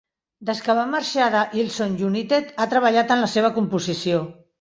Des 0.49 0.59
que 0.67 0.75
va 0.77 0.85
marxar 0.93 1.27
de 1.35 1.43
Hillsong 1.57 1.93
United, 2.07 2.49
a 2.65 2.67
treballat 2.73 3.15
en 3.17 3.23
la 3.25 3.29
seva 3.35 3.53
composició. 3.59 4.25